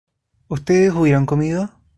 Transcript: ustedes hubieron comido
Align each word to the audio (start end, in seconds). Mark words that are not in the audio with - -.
ustedes 0.47 0.91
hubieron 0.95 1.27
comido 1.27 1.69